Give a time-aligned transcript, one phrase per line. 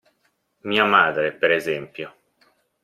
[0.71, 2.13] Mia madre, per esempio.